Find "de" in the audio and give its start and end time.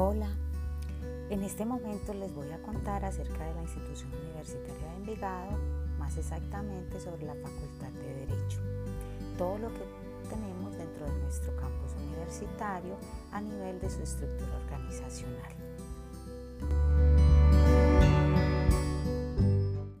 3.44-3.52, 4.92-4.96, 7.90-8.26, 11.04-11.18, 13.80-13.90